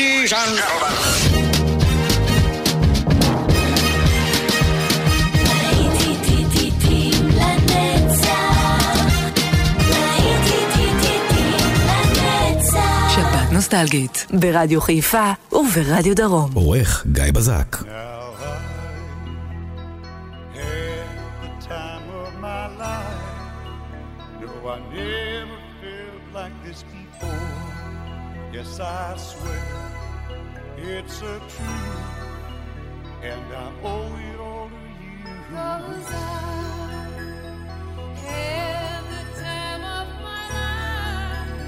ladies 0.00 0.32
and 0.32 0.56
gentlemen. 0.56 0.94
נוסטלגית, 13.52 14.26
ברדיו 14.30 14.80
חיפה 14.80 15.32
וברדיו 15.52 16.16
דרום. 16.16 16.50
עורך 16.54 17.06
גיא 17.12 17.32
בזק. 17.32 17.76
Yes, 28.52 28.80
I. 28.80 29.39
so 31.20 31.38
true, 31.54 32.00
and 33.22 33.52
I 33.52 33.72
owe 33.84 34.16
it 34.30 34.40
all 34.40 34.68
to 34.70 34.74
you. 34.74 35.34
Cause 35.50 36.12
I 36.12 36.16
had 38.24 39.00
the 39.12 39.22
time 39.38 39.82
of 39.98 40.08
my 40.24 40.44
life, 40.56 41.60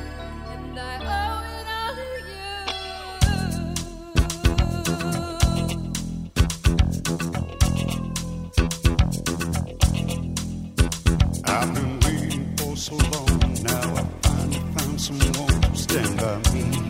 and 0.52 0.78
I 0.78 0.80
owe 1.18 1.42
it 1.58 1.68
all 1.78 1.92
to 2.00 2.08
you. 2.32 2.52
I've 11.44 11.70
been 11.74 11.92
waiting 12.00 12.46
for 12.56 12.72
so 12.74 12.94
long, 12.96 13.38
now 13.62 13.96
I 14.00 14.02
finally 14.22 14.62
found 14.72 14.98
someone 14.98 15.60
to 15.60 15.76
stand 15.76 16.16
by 16.16 16.38
me. 16.54 16.81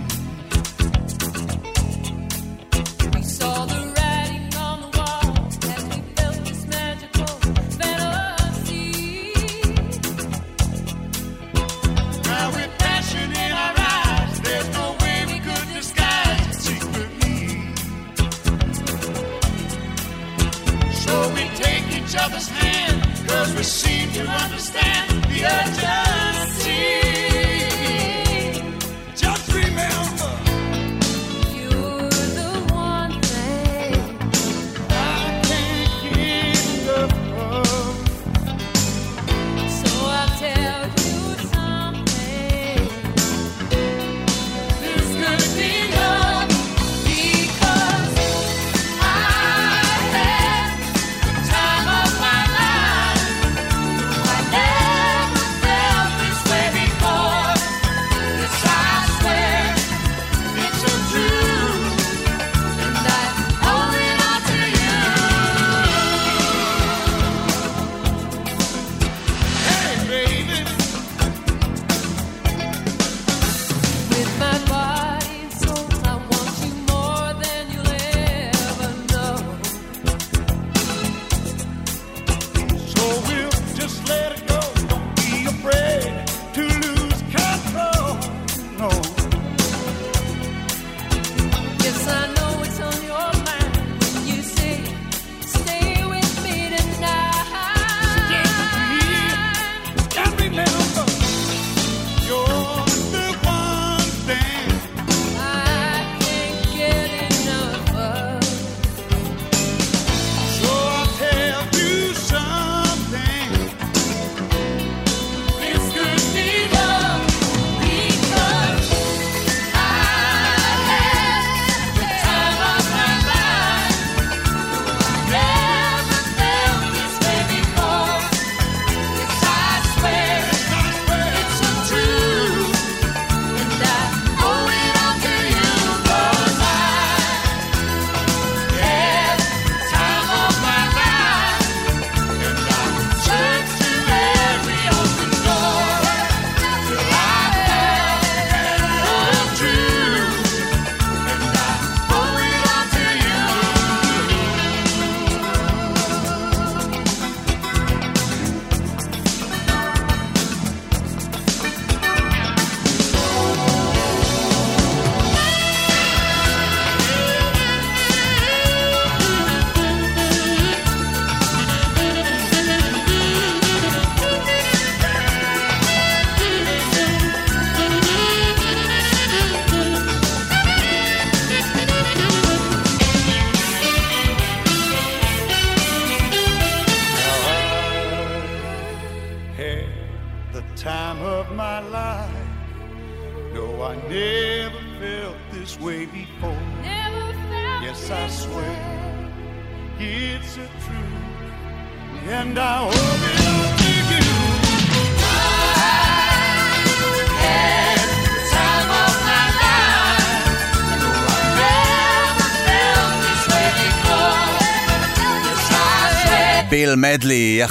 never 23.62 23.70
seem 23.70 24.10
to 24.12 24.26
understand 24.26 25.22
the 25.24 25.44
urgency. 25.44 26.31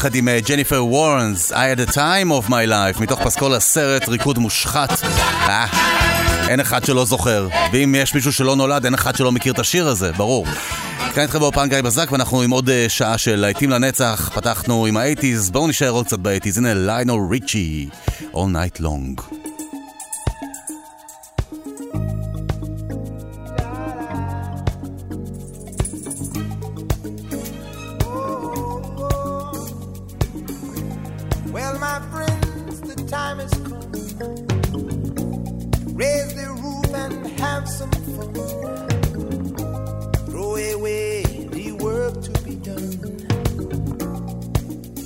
יחד 0.01 0.15
עם 0.15 0.27
אה, 0.27 0.39
ג'ניפר 0.47 0.85
וורנס, 0.85 1.51
I've 1.51 1.55
had 1.55 1.89
the 1.89 1.93
time 1.93 2.45
of 2.45 2.49
my 2.49 2.69
life, 2.69 3.01
מתוך 3.01 3.21
פסקול 3.21 3.53
הסרט 3.53 4.09
ריקוד 4.09 4.39
מושחת. 4.39 5.03
אה, 5.03 5.65
אין 6.47 6.59
אחד 6.59 6.85
שלא 6.85 7.05
זוכר, 7.05 7.47
ואם 7.73 7.95
יש 7.97 8.15
מישהו 8.15 8.33
שלא 8.33 8.55
נולד, 8.55 8.85
אין 8.85 8.93
אחד 8.93 9.15
שלא 9.15 9.31
מכיר 9.31 9.53
את 9.53 9.59
השיר 9.59 9.87
הזה, 9.87 10.11
ברור. 10.11 10.45
כאן 11.13 11.23
איתכם 11.23 11.39
באולפן 11.39 11.69
גיא 11.69 11.81
בזק, 11.81 12.11
ואנחנו 12.11 12.41
עם 12.41 12.51
עוד 12.51 12.69
אה, 12.69 12.85
שעה 12.89 13.17
של 13.17 13.35
להיטים 13.35 13.69
לנצח. 13.69 14.31
פתחנו 14.35 14.85
עם 14.85 14.97
האייטיז, 14.97 15.49
בואו 15.49 15.67
נשאר 15.67 15.89
עוד 15.89 16.05
קצת 16.05 16.19
באייטיז. 16.19 16.57
הנה 16.57 16.73
ליונל 16.73 17.29
ריצ'י, 17.29 17.89
All 18.33 18.35
Night 18.35 18.81
Long. 18.81 19.40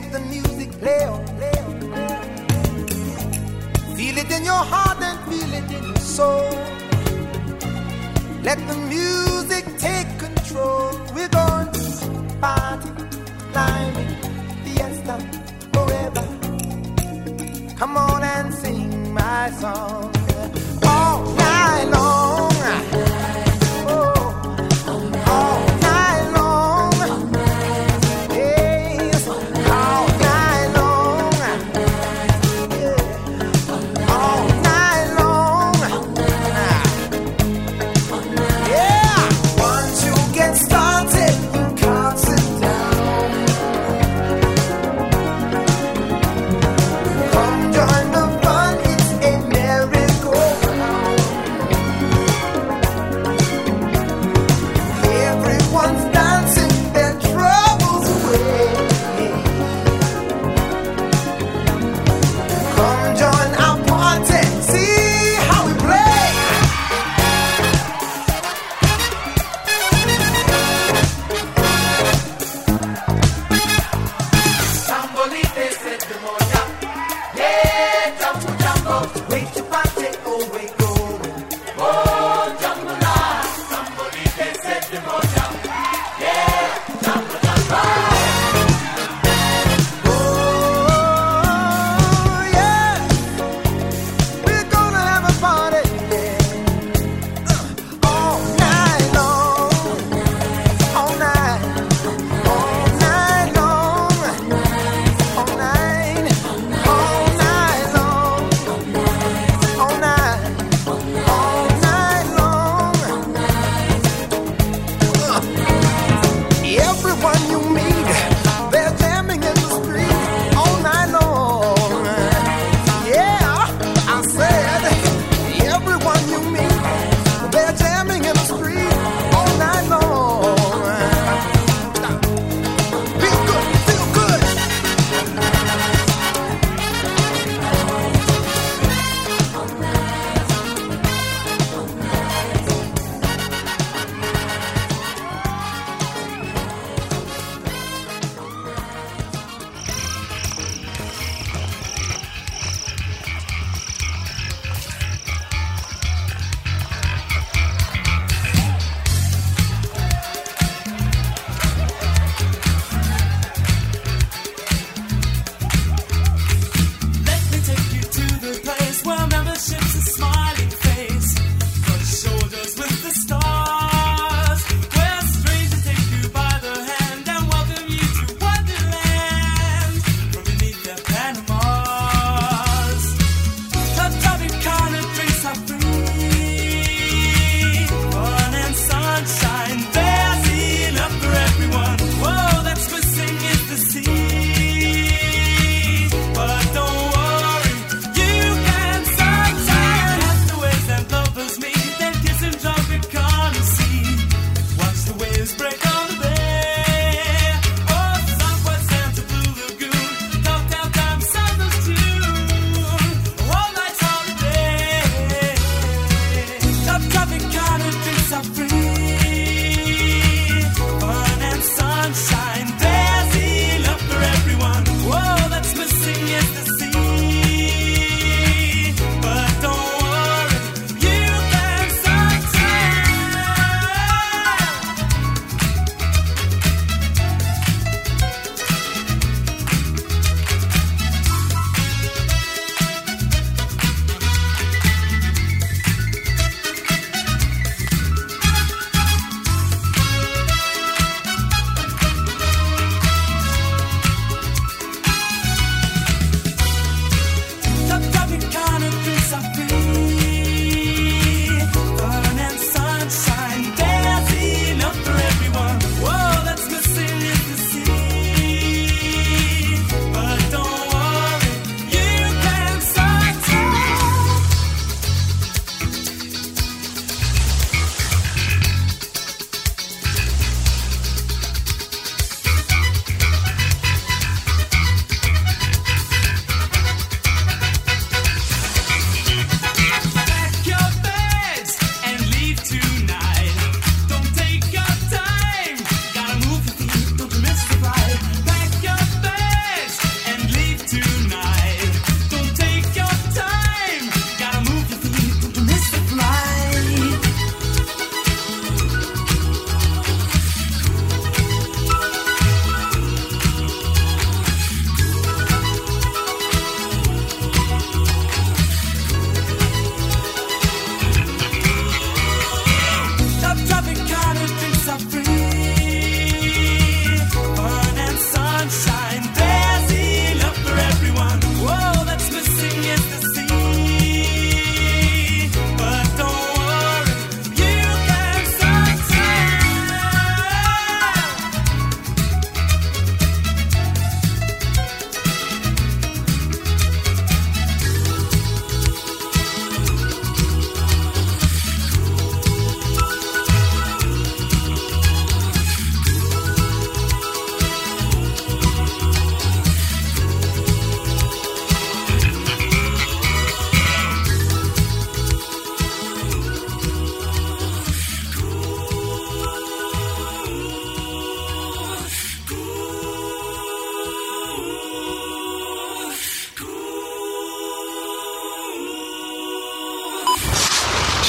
Let 0.00 0.12
the 0.12 0.20
music 0.20 0.70
play 0.78 1.04
on. 1.04 1.26
Feel 3.96 4.16
it 4.16 4.30
in 4.30 4.44
your 4.44 4.64
heart 4.72 4.96
and 5.02 5.18
feel 5.28 5.52
it 5.52 5.70
in 5.70 5.84
your 5.84 5.96
soul. 5.98 6.48
Let 8.42 8.56
the 8.66 8.76
music 8.88 9.66
take 9.76 10.08
control. 10.18 10.92
We're 11.14 11.28
going 11.28 11.70
to 11.72 12.38
party, 12.40 12.88
climbing, 13.52 14.16
fiesta, 14.64 15.18
forever. 15.74 16.26
Come 17.76 17.98
on 17.98 18.24
and 18.24 18.54
sing 18.54 19.12
my 19.12 19.50
song 19.50 20.10
all 20.82 21.30
night 21.34 21.84
long. 21.92 22.39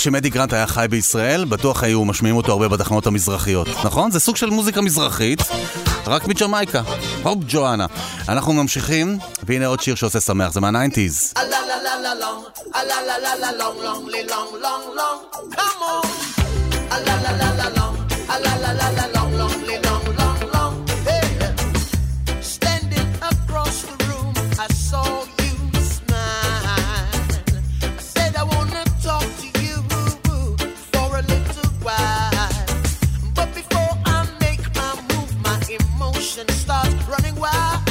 בטוח 0.00 0.04
שאם 0.04 0.16
אדי 0.16 0.30
גרנט 0.30 0.52
היה 0.52 0.66
חי 0.66 0.86
בישראל, 0.90 1.44
בטוח 1.44 1.82
היו 1.82 2.04
משמיעים 2.04 2.36
אותו 2.36 2.52
הרבה 2.52 2.68
בתחנות 2.68 3.06
המזרחיות, 3.06 3.68
נכון? 3.84 4.10
זה 4.10 4.20
סוג 4.20 4.36
של 4.36 4.50
מוזיקה 4.50 4.80
מזרחית, 4.80 5.40
רק 6.06 6.28
מג'מייקה. 6.28 6.82
Hope 7.22 7.38
Joanna. 7.48 7.86
אנחנו 8.28 8.52
ממשיכים, 8.52 9.18
והנה 9.42 9.66
עוד 9.66 9.80
שיר 9.80 9.94
שעושה 9.94 10.20
שמח, 10.20 10.52
זה 10.52 10.60
מהניינטיז. 10.60 11.34
Come 15.52 15.82
on! 19.14 19.29
emotion 36.00 36.48
starts 36.48 36.94
running 37.08 37.36
wild. 37.36 37.89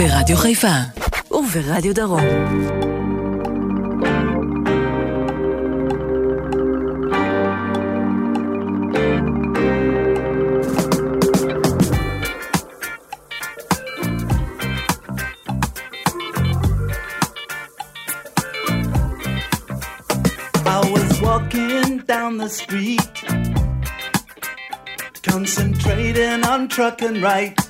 ברדיו 0.00 0.36
חיפה 0.36 0.76
וברדיו 1.30 1.94
דרום. 1.94 2.24
down 22.06 22.38
the 22.38 22.48
street, 22.48 23.16
concentrating 25.22 26.42
on 26.52 26.66
trucking 26.68 27.22
right. 27.22 27.69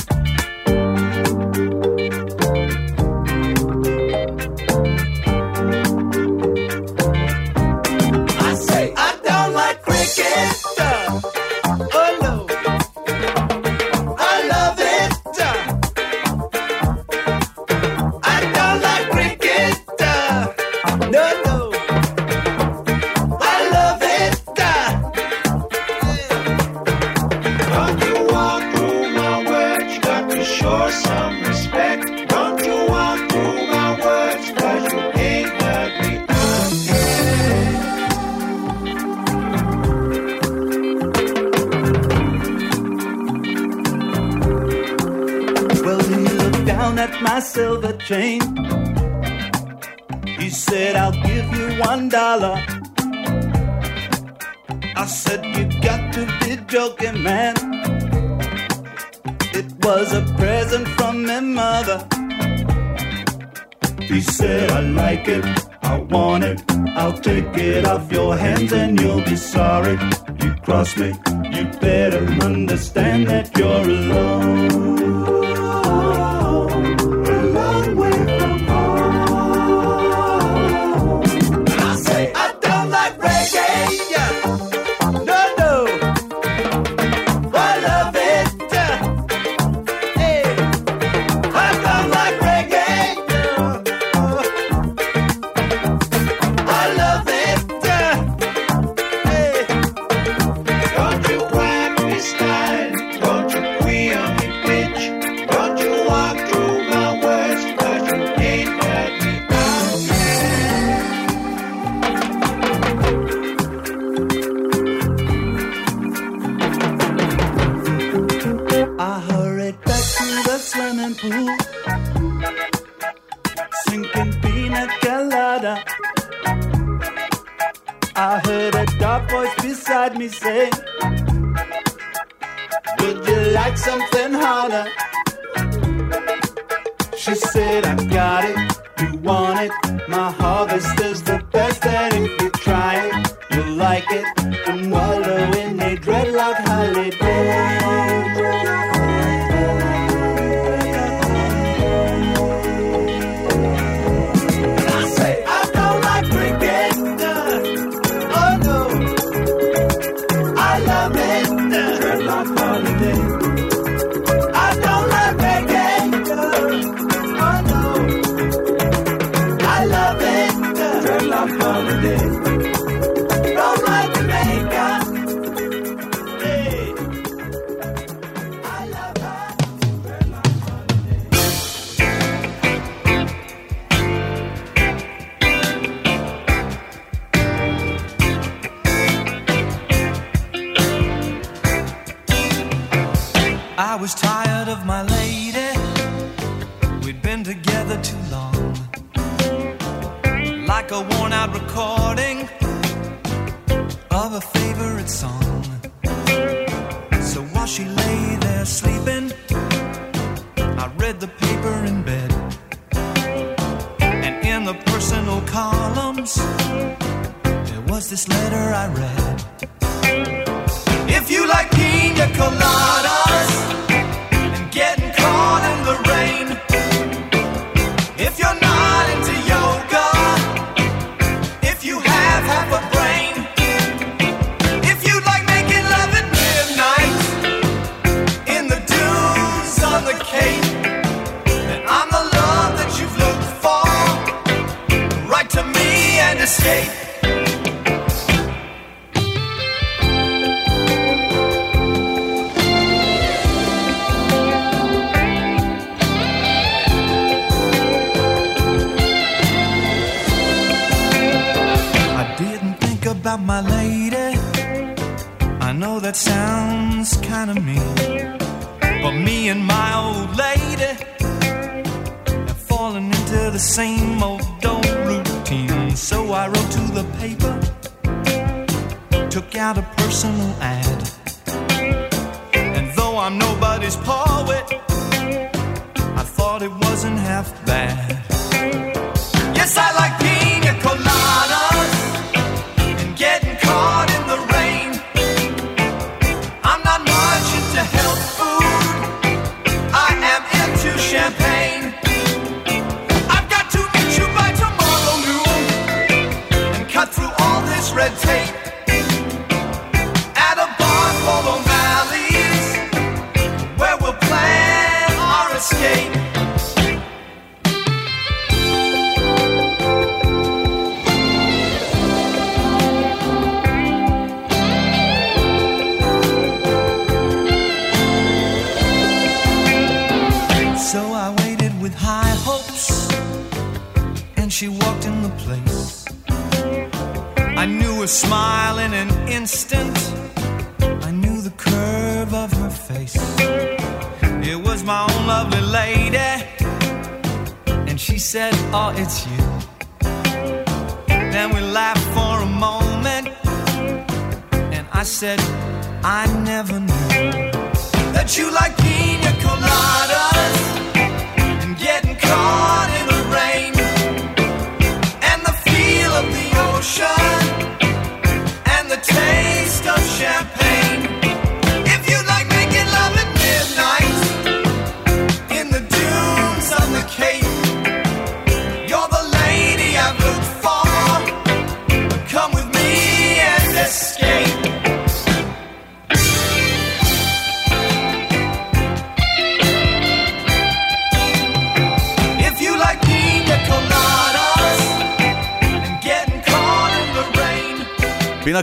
You 70.81 70.97
me, 70.97 71.09
you 71.51 71.65
better 71.79 72.25
understand 72.41 73.27
that 73.27 73.55
you're 73.55 73.67
alone. 73.67 75.00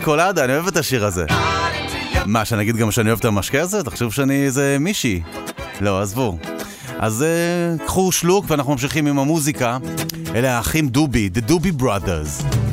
קולדה, 0.09 0.45
אני 0.45 0.53
אוהב 0.53 0.67
את 0.67 0.77
השיר 0.77 1.05
הזה. 1.05 1.27
מה, 2.27 2.45
שאני 2.45 2.63
אגיד 2.63 2.77
גם 2.77 2.91
שאני 2.91 3.09
אוהב 3.09 3.19
את 3.19 3.25
המשקה 3.25 3.63
הזה? 3.63 3.83
תחשוב 3.83 4.13
שאני 4.13 4.45
איזה 4.45 4.77
מישהי. 4.81 5.21
לא, 5.81 6.01
עזבו. 6.01 6.39
אז 6.99 7.25
uh, 7.79 7.85
קחו 7.87 8.13
שלוק 8.13 8.45
ואנחנו 8.49 8.73
ממשיכים 8.73 9.07
עם 9.07 9.19
המוזיקה. 9.19 9.79
אלה 10.35 10.57
האחים 10.57 10.89
דובי, 10.89 11.31
The 11.35 11.51
Doobie 11.51 11.83
Brothers. 11.83 12.68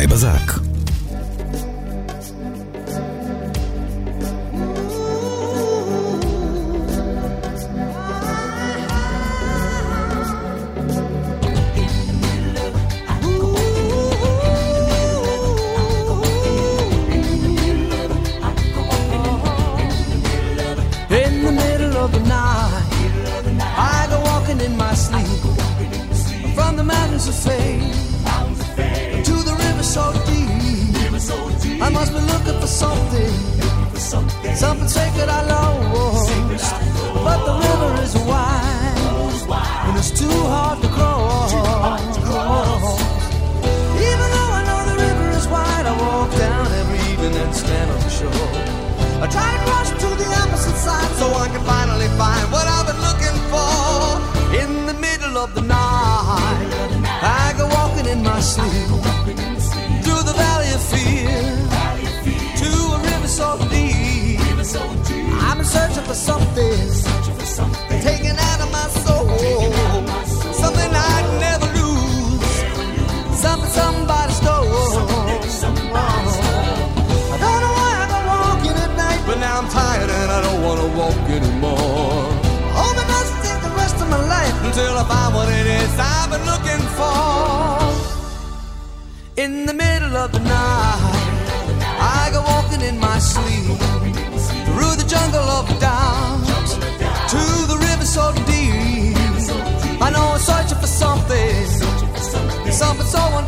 גיא 0.00 0.08
בזק. 0.08 0.59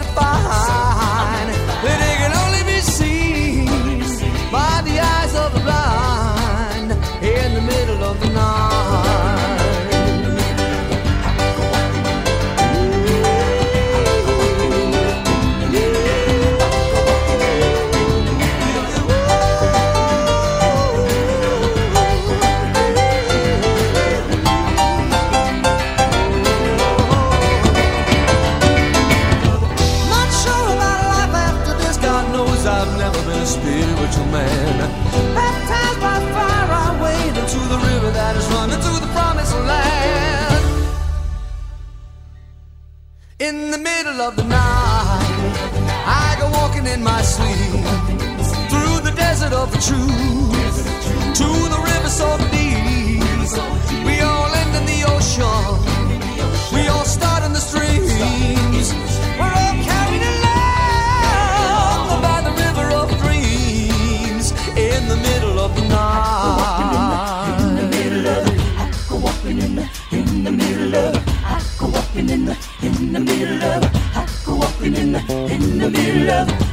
to. 0.02 0.31
of 44.22 44.36
the 44.36 44.44
night. 44.44 45.52
I 46.06 46.36
go 46.38 46.48
walking 46.50 46.86
in 46.86 47.02
my 47.02 47.22
sleep 47.22 47.82
through 48.70 49.00
the 49.08 49.12
desert 49.16 49.52
of 49.52 49.72
the 49.72 49.80
truth 49.88 50.76
to 51.40 51.48
the 51.74 51.80
river 51.84 52.08
so 52.08 52.38
deep. 52.52 52.61
to 75.82 75.90
be 75.90 76.24
loved. 76.24 76.71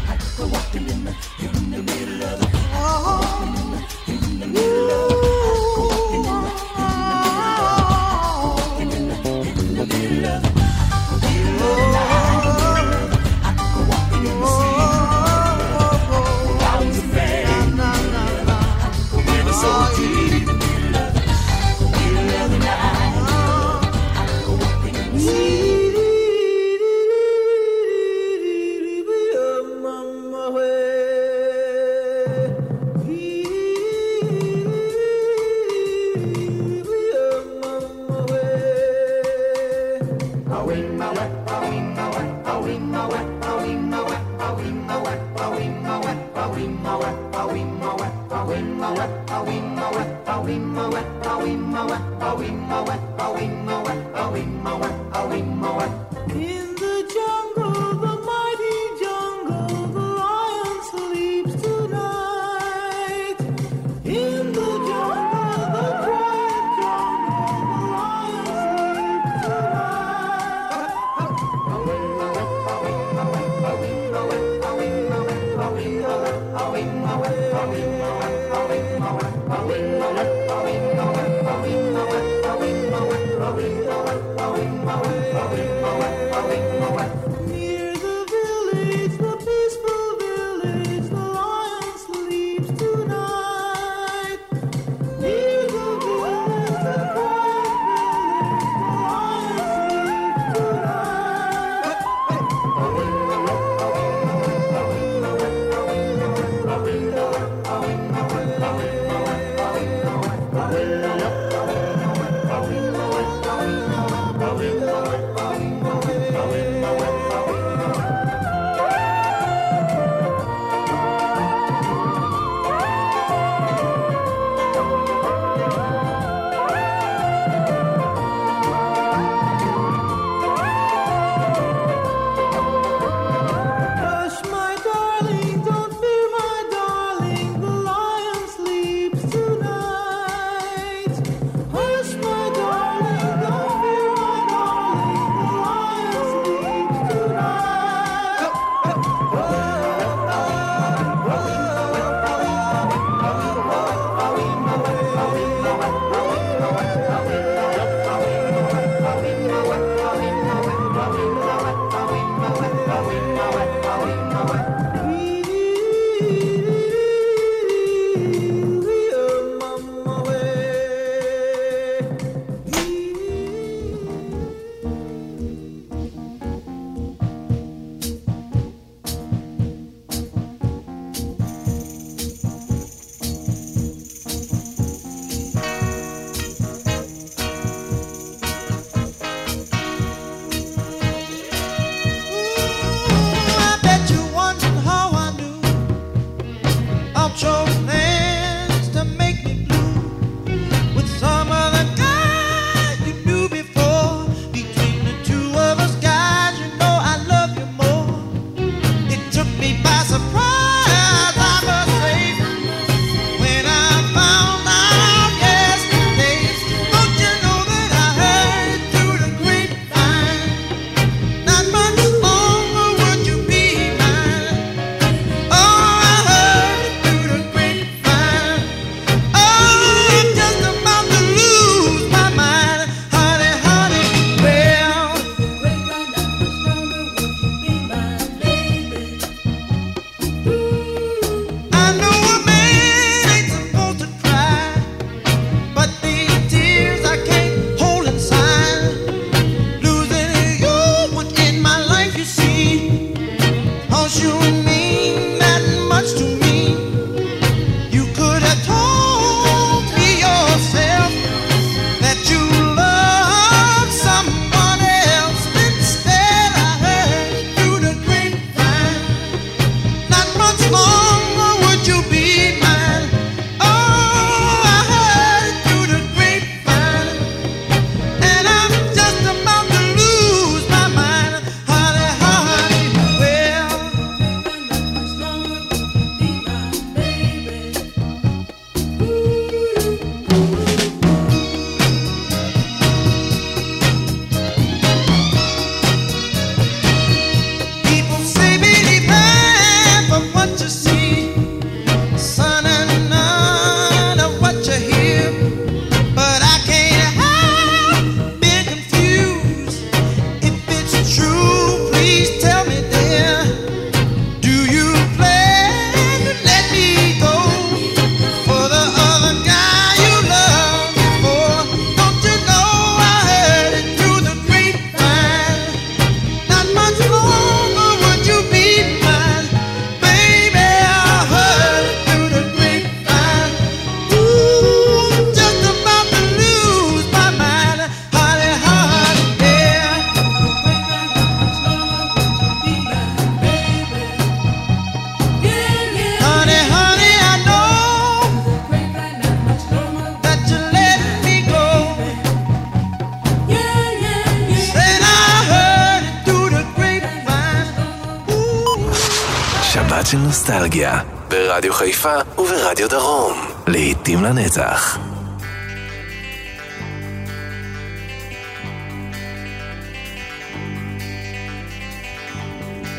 של 360.11 360.17
נוסטלגיה, 360.17 360.99
ברדיו 361.27 361.73
חיפה 361.73 362.15
וברדיו 362.37 362.89
דרום, 362.89 363.47
לעתים 363.67 364.23
לנצח. 364.23 364.99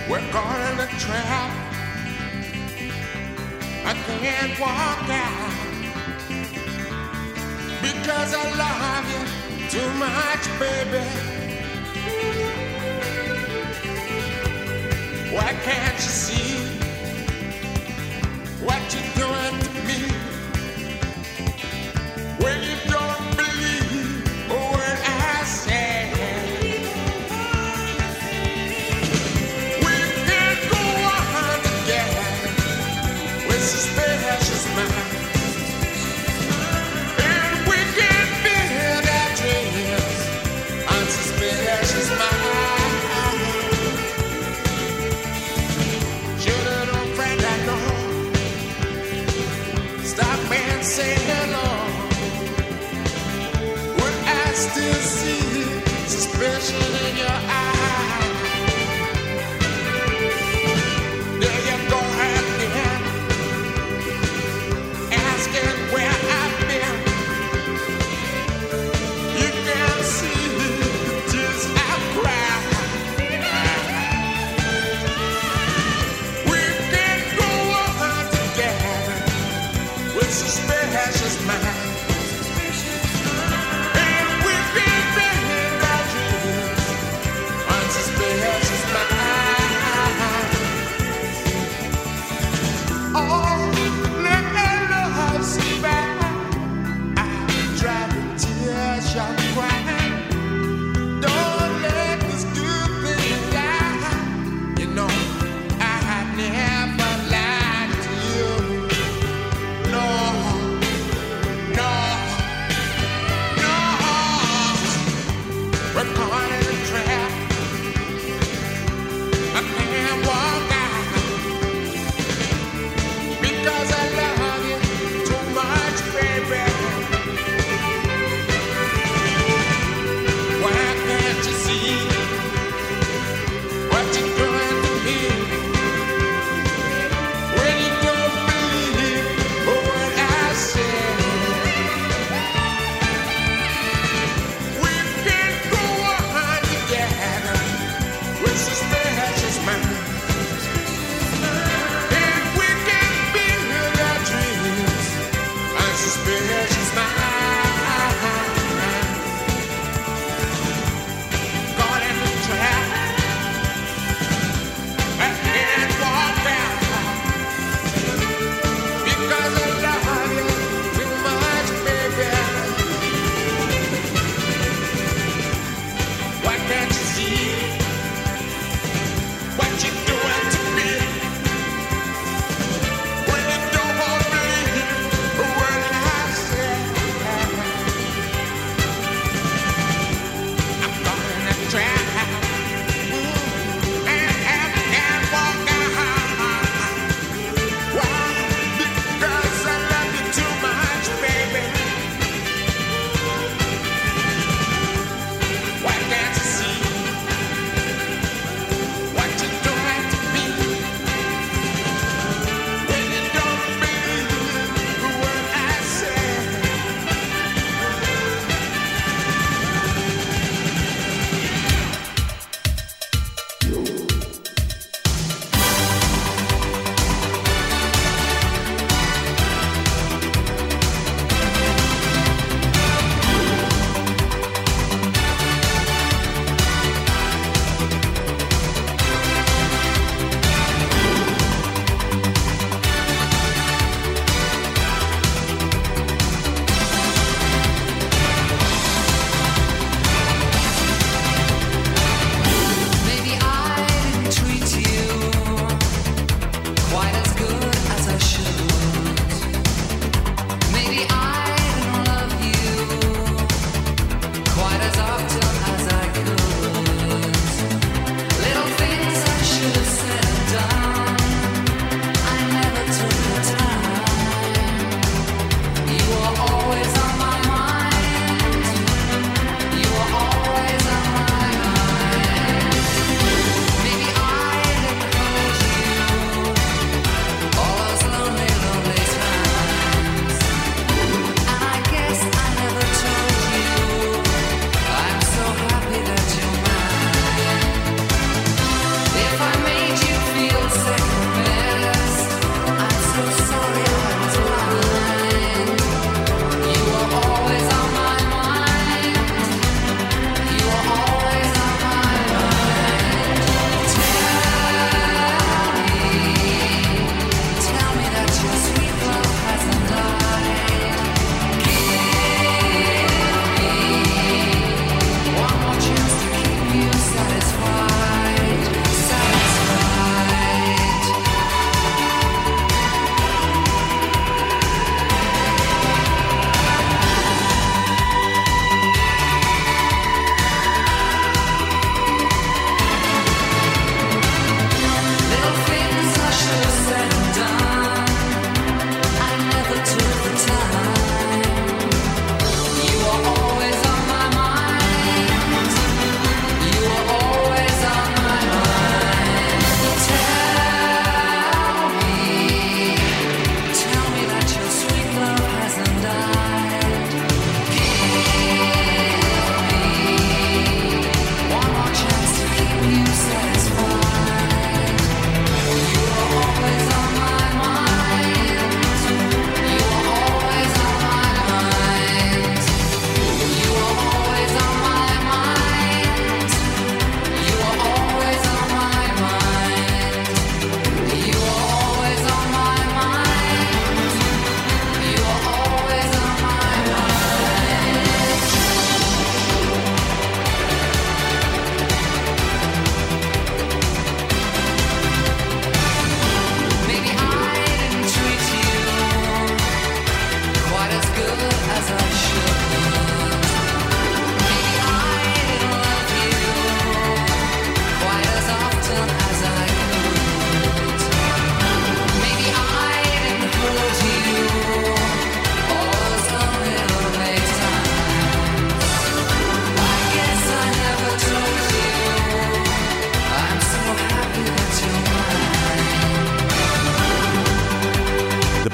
We're. 0.09 0.21
I 3.91 3.95
walk 4.61 5.09
out 5.27 5.51
because 7.87 8.31
I 8.35 8.45
love 8.63 9.07
you 9.13 9.23
too 9.75 9.91
much, 10.05 10.45
baby. 10.63 11.05
Why 15.35 15.51
can't 15.65 16.01
you? 16.05 16.20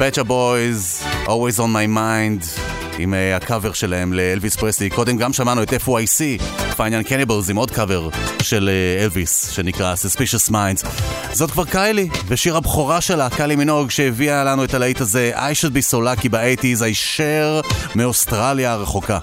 Batcha 0.06 0.24
Boys, 0.24 1.02
Always 1.26 1.58
on 1.58 1.70
my 1.72 1.86
mind, 1.86 2.60
עם 2.98 3.14
uh, 3.14 3.36
הקאבר 3.36 3.72
שלהם 3.72 4.12
לאלוויס 4.12 4.56
פרסלי. 4.56 4.90
קודם 4.90 5.16
גם 5.16 5.32
שמענו 5.32 5.62
את 5.62 5.72
FYC, 5.72 6.42
Fine 6.76 7.08
Cannibals, 7.08 7.50
עם 7.50 7.56
עוד 7.56 7.70
קאבר 7.70 8.08
של 8.42 8.70
uh, 9.14 9.26
שנקרא 9.52 9.94
Suspicious 9.94 10.50
Minds. 10.50 10.86
זאת 11.32 11.50
כבר 11.50 11.64
קיילי, 11.64 12.08
ושיר 12.28 12.56
הבכורה 12.56 13.00
שלה, 13.00 13.30
קיילי 13.30 13.56
מינוג, 13.56 13.90
שהביאה 13.90 14.44
לנו 14.44 14.64
את 14.64 14.74
הלהיט 14.74 15.00
הזה, 15.00 15.32
I 15.34 15.54
should 15.60 15.72
be 15.72 15.92
so 15.92 15.96
lucky 15.96 16.28
ב-80's, 16.30 16.84
הישר 16.84 17.60
מאוסטרליה 17.94 18.72
הרחוקה. 18.72 19.18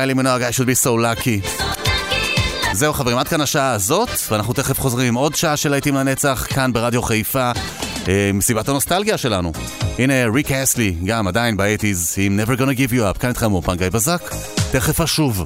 קיילי 0.00 0.14
מנוהג, 0.14 0.42
I 0.42 0.52
should 0.52 0.66
be 0.66 0.84
so 0.84 0.88
lucky. 0.88 1.64
זהו 2.72 2.92
חברים, 2.92 3.18
עד 3.18 3.28
כאן 3.28 3.40
השעה 3.40 3.72
הזאת, 3.72 4.08
ואנחנו 4.30 4.52
תכף 4.54 4.80
חוזרים 4.80 5.08
עם 5.08 5.14
עוד 5.14 5.34
שעה 5.34 5.56
של 5.56 5.70
להיטים 5.70 5.94
לנצח, 5.94 6.46
כאן 6.50 6.72
ברדיו 6.72 7.02
חיפה, 7.02 7.52
אה, 8.08 8.30
מסיבת 8.34 8.68
הנוסטלגיה 8.68 9.18
שלנו. 9.18 9.52
הנה 9.98 10.14
ריק 10.34 10.52
אסלי, 10.52 10.94
גם 11.04 11.28
עדיין 11.28 11.56
באטיז, 11.56 12.14
עם 12.18 12.40
Never 12.40 12.58
Gonna 12.58 12.76
Give 12.76 12.92
You 12.92 13.14
Up, 13.14 13.18
כאן 13.18 13.28
איתכם 13.28 13.52
אופן 13.52 13.76
גיא 13.76 13.88
בזק, 13.88 14.22
תכף 14.72 15.00
אשוב. 15.00 15.44